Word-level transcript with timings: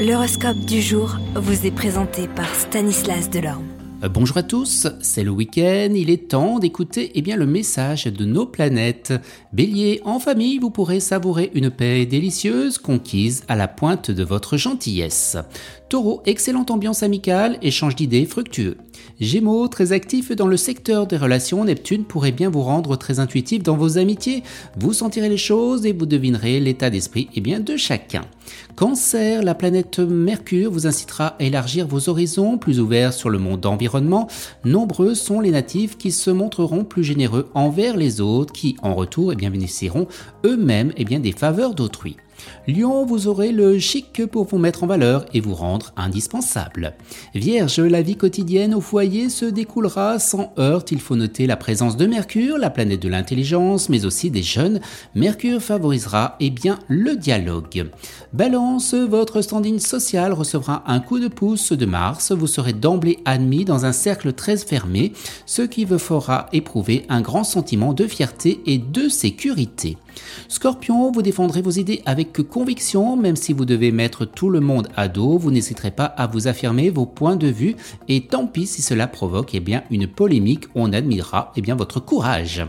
L'horoscope 0.00 0.56
du 0.60 0.80
jour 0.80 1.18
vous 1.34 1.66
est 1.66 1.70
présenté 1.70 2.26
par 2.26 2.54
Stanislas 2.54 3.28
Delorme. 3.28 3.66
Euh, 4.02 4.08
bonjour 4.08 4.38
à 4.38 4.42
tous, 4.42 4.86
c'est 5.02 5.22
le 5.22 5.30
week-end, 5.30 5.90
il 5.94 6.08
est 6.08 6.28
temps 6.28 6.58
d'écouter 6.58 7.12
eh 7.14 7.20
le 7.20 7.44
message 7.44 8.04
de 8.06 8.24
nos 8.24 8.46
planètes. 8.46 9.12
Bélier, 9.52 10.00
en 10.06 10.18
famille, 10.18 10.56
vous 10.56 10.70
pourrez 10.70 11.00
savourer 11.00 11.50
une 11.54 11.70
paix 11.70 12.06
délicieuse 12.06 12.78
conquise 12.78 13.44
à 13.46 13.56
la 13.56 13.68
pointe 13.68 14.10
de 14.10 14.24
votre 14.24 14.56
gentillesse. 14.56 15.36
Taureau, 15.90 16.22
excellente 16.24 16.70
ambiance 16.70 17.02
amicale, 17.02 17.58
échange 17.60 17.94
d'idées 17.94 18.24
fructueux. 18.24 18.78
Gémeaux, 19.20 19.68
très 19.68 19.92
actif 19.92 20.32
dans 20.32 20.46
le 20.46 20.56
secteur 20.56 21.06
des 21.06 21.16
relations, 21.16 21.64
Neptune 21.64 22.04
pourrait 22.04 22.32
bien 22.32 22.48
vous 22.48 22.62
rendre 22.62 22.96
très 22.96 23.20
intuitif 23.20 23.62
dans 23.62 23.76
vos 23.76 23.98
amitiés. 23.98 24.42
Vous 24.78 24.92
sentirez 24.92 25.28
les 25.28 25.36
choses 25.36 25.84
et 25.84 25.92
vous 25.92 26.06
devinerez 26.06 26.58
l'état 26.60 26.90
d'esprit 26.90 27.28
eh 27.34 27.40
de 27.40 27.76
chacun. 27.76 28.22
Cancer, 28.76 29.42
la 29.42 29.54
planète 29.54 29.98
Mercure 29.98 30.70
vous 30.70 30.86
incitera 30.86 31.36
à 31.38 31.42
élargir 31.42 31.86
vos 31.86 32.08
horizons, 32.08 32.56
plus 32.56 32.80
ouverts 32.80 33.12
sur 33.12 33.28
le 33.28 33.38
monde 33.38 33.66
environnement. 33.66 34.28
Nombreux 34.64 35.14
sont 35.14 35.40
les 35.40 35.50
natifs 35.50 35.98
qui 35.98 36.12
se 36.12 36.30
montreront 36.30 36.84
plus 36.84 37.04
généreux 37.04 37.50
envers 37.54 37.96
les 37.96 38.20
autres, 38.20 38.52
qui 38.52 38.76
en 38.82 38.94
retour 38.94 39.32
eh 39.32 39.36
bien, 39.36 39.50
bénéficieront 39.50 40.08
eux-mêmes 40.44 40.92
eh 40.96 41.04
des 41.04 41.32
faveurs 41.32 41.74
d'autrui. 41.74 42.16
Lion, 42.68 43.04
vous 43.04 43.26
aurez 43.26 43.52
le 43.52 43.78
chic 43.78 44.26
pour 44.26 44.44
vous 44.44 44.58
mettre 44.58 44.84
en 44.84 44.86
valeur 44.86 45.24
et 45.34 45.40
vous 45.40 45.54
rendre 45.54 45.92
indispensable. 45.96 46.94
Vierge, 47.34 47.80
la 47.80 48.02
vie 48.02 48.16
quotidienne 48.16 48.74
au 48.74 48.80
foyer 48.80 49.28
se 49.28 49.44
découlera 49.44 50.18
sans 50.18 50.52
heurte. 50.58 50.92
Il 50.92 51.00
faut 51.00 51.16
noter 51.16 51.46
la 51.46 51.56
présence 51.56 51.96
de 51.96 52.06
Mercure, 52.06 52.58
la 52.58 52.70
planète 52.70 53.02
de 53.02 53.08
l'intelligence, 53.08 53.88
mais 53.88 54.04
aussi 54.04 54.30
des 54.30 54.42
jeunes. 54.42 54.80
Mercure 55.14 55.62
favorisera 55.62 56.36
eh 56.40 56.52
le 56.88 57.16
dialogue. 57.16 57.90
Balance, 58.32 58.94
votre 58.94 59.40
standing 59.40 59.78
social 59.78 60.32
recevra 60.32 60.84
un 60.86 61.00
coup 61.00 61.18
de 61.18 61.28
pouce 61.28 61.72
de 61.72 61.86
Mars. 61.86 62.32
Vous 62.32 62.46
serez 62.46 62.72
d'emblée 62.72 63.18
admis 63.24 63.64
dans 63.64 63.86
un 63.86 63.92
cercle 63.92 64.32
très 64.32 64.56
fermé, 64.56 65.12
ce 65.46 65.62
qui 65.62 65.84
vous 65.84 65.98
fera 65.98 66.48
éprouver 66.52 67.06
un 67.08 67.20
grand 67.20 67.44
sentiment 67.44 67.92
de 67.92 68.06
fierté 68.06 68.60
et 68.66 68.78
de 68.78 69.08
sécurité. 69.08 69.96
Scorpion, 70.48 71.10
vous 71.12 71.22
défendrez 71.22 71.62
vos 71.62 71.70
idées 71.70 72.02
avec 72.06 72.29
conviction, 72.38 73.16
même 73.16 73.36
si 73.36 73.52
vous 73.52 73.64
devez 73.64 73.92
mettre 73.92 74.24
tout 74.24 74.50
le 74.50 74.60
monde 74.60 74.88
à 74.96 75.08
dos, 75.08 75.38
vous 75.38 75.50
n'hésiterez 75.50 75.90
pas 75.90 76.04
à 76.04 76.26
vous 76.26 76.48
affirmer 76.48 76.90
vos 76.90 77.06
points 77.06 77.36
de 77.36 77.48
vue 77.48 77.76
et 78.08 78.22
tant 78.26 78.46
pis 78.46 78.66
si 78.66 78.82
cela 78.82 79.06
provoque 79.06 79.54
eh 79.54 79.60
bien, 79.60 79.82
une 79.90 80.06
polémique, 80.06 80.66
on 80.74 80.92
admirera 80.92 81.52
eh 81.56 81.60
bien, 81.60 81.74
votre 81.74 82.00
courage. 82.00 82.64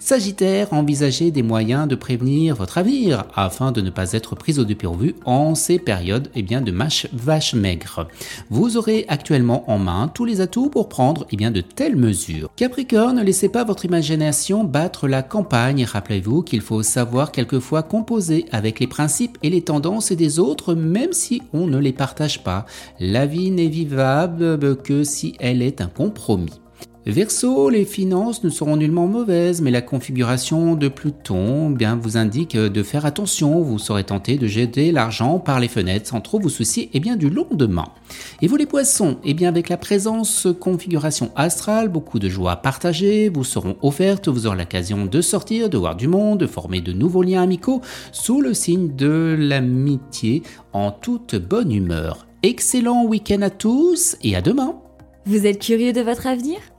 Sagittaire, 0.00 0.72
envisagez 0.72 1.30
des 1.30 1.42
moyens 1.42 1.88
de 1.88 1.94
prévenir 1.94 2.56
votre 2.56 2.78
avenir 2.78 3.24
afin 3.34 3.72
de 3.72 3.80
ne 3.80 3.90
pas 3.90 4.12
être 4.12 4.34
pris 4.34 4.58
au 4.58 4.64
dépourvu 4.64 5.14
en 5.24 5.54
ces 5.54 5.78
périodes 5.78 6.30
eh 6.34 6.42
bien, 6.42 6.60
de 6.60 6.72
mâche 6.72 7.06
vache 7.12 7.54
maigre. 7.54 8.08
Vous 8.50 8.76
aurez 8.76 9.04
actuellement 9.08 9.70
en 9.70 9.78
main 9.78 10.10
tous 10.12 10.24
les 10.24 10.40
atouts 10.40 10.70
pour 10.70 10.88
prendre 10.88 11.26
eh 11.30 11.36
bien, 11.36 11.50
de 11.50 11.60
telles 11.60 11.96
mesures. 11.96 12.50
Capricorne, 12.56 13.16
ne 13.16 13.22
laissez 13.22 13.48
pas 13.48 13.64
votre 13.64 13.84
imagination 13.84 14.64
battre 14.64 15.08
la 15.08 15.22
campagne. 15.22 15.84
Rappelez-vous 15.84 16.42
qu'il 16.42 16.60
faut 16.60 16.82
savoir 16.82 17.32
quelquefois 17.32 17.82
composer 17.82 18.46
avec 18.52 18.80
les 18.80 18.86
principes 18.86 19.03
et 19.42 19.50
les 19.50 19.62
tendances 19.62 20.12
des 20.12 20.38
autres, 20.38 20.74
même 20.74 21.12
si 21.12 21.42
on 21.52 21.66
ne 21.66 21.78
les 21.78 21.92
partage 21.92 22.42
pas. 22.42 22.66
La 23.00 23.26
vie 23.26 23.50
n'est 23.50 23.68
vivable 23.68 24.76
que 24.82 25.04
si 25.04 25.34
elle 25.40 25.62
est 25.62 25.80
un 25.80 25.88
compromis. 25.88 26.60
Verseau, 27.06 27.68
les 27.68 27.84
finances 27.84 28.42
ne 28.44 28.48
seront 28.48 28.78
nullement 28.78 29.06
mauvaises, 29.06 29.60
mais 29.60 29.70
la 29.70 29.82
configuration 29.82 30.74
de 30.74 30.88
Pluton 30.88 31.68
bien, 31.68 31.96
vous 31.96 32.16
indique 32.16 32.56
de 32.56 32.82
faire 32.82 33.04
attention. 33.04 33.60
Vous 33.60 33.78
serez 33.78 34.04
tenté 34.04 34.38
de 34.38 34.46
jeter 34.46 34.90
l'argent 34.90 35.38
par 35.38 35.60
les 35.60 35.68
fenêtres 35.68 36.08
sans 36.08 36.22
trop 36.22 36.40
vous 36.40 36.48
soucier 36.48 36.88
eh 36.94 37.00
bien, 37.00 37.16
du 37.16 37.28
lendemain. 37.28 37.88
Et 38.40 38.46
vous 38.46 38.56
les 38.56 38.64
poissons, 38.64 39.18
eh 39.22 39.34
bien, 39.34 39.50
avec 39.50 39.68
la 39.68 39.76
présence 39.76 40.48
configuration 40.58 41.30
astrale, 41.36 41.90
beaucoup 41.90 42.18
de 42.18 42.30
joie 42.30 42.56
partagée 42.56 43.28
vous 43.28 43.44
seront 43.44 43.76
offertes, 43.82 44.28
vous 44.28 44.46
aurez 44.46 44.56
l'occasion 44.56 45.04
de 45.04 45.20
sortir, 45.20 45.68
de 45.68 45.76
voir 45.76 45.96
du 45.96 46.08
monde, 46.08 46.38
de 46.40 46.46
former 46.46 46.80
de 46.80 46.92
nouveaux 46.92 47.22
liens 47.22 47.42
amicaux 47.42 47.82
sous 48.12 48.40
le 48.40 48.54
signe 48.54 48.96
de 48.96 49.36
l'amitié 49.38 50.42
en 50.72 50.90
toute 50.90 51.34
bonne 51.34 51.70
humeur. 51.70 52.26
Excellent 52.42 53.04
week-end 53.04 53.42
à 53.42 53.50
tous 53.50 54.16
et 54.22 54.36
à 54.36 54.40
demain. 54.40 54.76
Vous 55.26 55.46
êtes 55.46 55.60
curieux 55.60 55.92
de 55.92 56.00
votre 56.00 56.26
avenir? 56.26 56.58